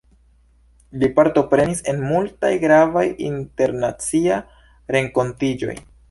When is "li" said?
1.01-1.09